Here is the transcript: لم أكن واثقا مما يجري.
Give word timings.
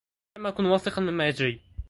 لم 0.37 0.47
أكن 0.47 0.65
واثقا 0.65 1.01
مما 1.01 1.27
يجري. 1.27 1.61